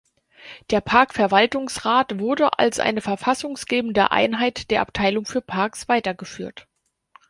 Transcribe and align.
Der 0.71 0.81
Parkverwaltungsrat 0.81 2.17
wurde 2.17 2.57
als 2.57 2.79
eine 2.79 3.01
verfassungsgebende 3.01 4.09
Einheit 4.09 4.71
der 4.71 4.81
Abteilung 4.81 5.25
für 5.27 5.41
Parks 5.41 5.87
weitergeführt. 5.89 6.67